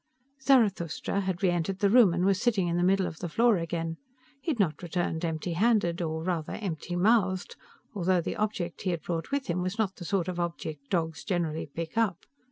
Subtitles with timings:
[0.41, 3.57] Zarathustra had re entered the room and was sitting in the middle of the floor
[3.57, 3.97] again.
[4.41, 7.55] He had not returned empty handed or rather, empty mouthed
[7.93, 11.23] although the object he had brought with him was not the sort of object dogs
[11.23, 12.25] generally pick up.